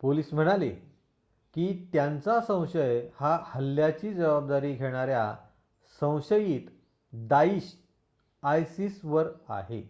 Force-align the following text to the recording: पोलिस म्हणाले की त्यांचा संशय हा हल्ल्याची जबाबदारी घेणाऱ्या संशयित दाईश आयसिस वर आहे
पोलिस 0.02 0.32
म्हणाले 0.34 0.70
की 1.56 1.66
त्यांचा 1.92 2.40
संशय 2.40 3.00
हा 3.14 3.36
हल्ल्याची 3.46 4.12
जबाबदारी 4.14 4.72
घेणाऱ्या 4.74 5.34
संशयित 6.00 6.70
दाईश 7.12 7.72
आयसिस 8.42 9.04
वर 9.04 9.30
आहे 9.48 9.82